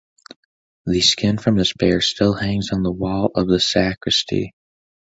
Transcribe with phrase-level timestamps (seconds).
[0.87, 4.55] The skin from this bear still hangs on the wall of the sacristy.